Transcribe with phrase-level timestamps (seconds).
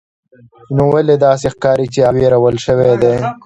[0.75, 3.13] نو ولې داسې ښکاري چې هغه ویرول شوی دی